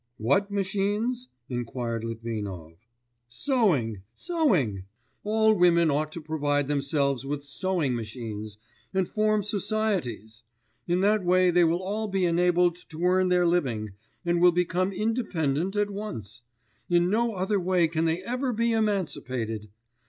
'What 0.17 0.49
machines?' 0.49 1.29
inquired 1.47 2.03
Litvinov. 2.03 2.73
'Sewing, 3.27 4.01
sewing; 4.15 4.85
all 5.23 5.53
women 5.53 5.91
ought 5.91 6.11
to 6.13 6.21
provide 6.21 6.67
themselves 6.67 7.23
with 7.23 7.43
sewing 7.45 7.95
machines, 7.95 8.57
and 8.95 9.07
form 9.07 9.43
societies; 9.43 10.41
in 10.87 11.01
that 11.01 11.23
way 11.23 11.51
they 11.51 11.63
will 11.63 11.83
all 11.83 12.07
be 12.07 12.25
enabled 12.25 12.77
to 12.89 13.03
earn 13.03 13.29
their 13.29 13.45
living, 13.45 13.91
and 14.25 14.41
will 14.41 14.51
become 14.51 14.91
independent 14.91 15.75
at 15.75 15.91
once. 15.91 16.41
In 16.89 17.11
no 17.11 17.35
other 17.35 17.59
way 17.59 17.87
can 17.87 18.05
they 18.05 18.23
ever 18.23 18.51
be 18.51 18.71
emancipated. 18.73 19.69